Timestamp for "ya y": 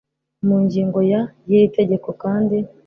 1.11-1.51